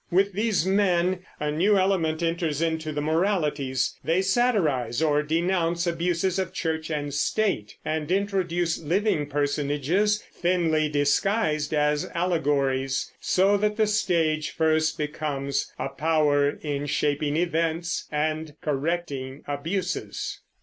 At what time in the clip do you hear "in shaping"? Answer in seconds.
16.49-17.37